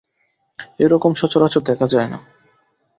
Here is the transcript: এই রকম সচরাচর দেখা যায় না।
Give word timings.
এই 0.79 0.87
রকম 0.87 1.11
সচরাচর 1.13 1.61
দেখা 1.61 1.85
যায় 1.87 2.09
না। 2.09 2.19